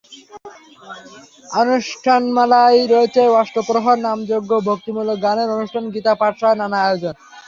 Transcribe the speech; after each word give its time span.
অনুষ্ঠানমালায় 1.61 2.79
রয়েছে 2.85 3.21
অষ্টপ্রহর 3.41 3.97
নামযজ্ঞ, 4.05 4.51
ভক্তিমূলক 4.69 5.17
গানের 5.25 5.49
অনুষ্ঠান, 5.55 5.83
গীতা 5.93 6.13
পাঠসহ 6.21 6.51
নানা 6.61 6.77
আয়োজন। 6.81 7.13